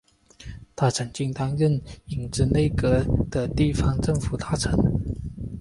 [0.75, 4.73] 他曾经担任影子内阁的地方政府大臣。